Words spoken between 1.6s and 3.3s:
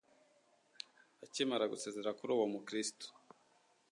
gusezera kuri uwo mukristu,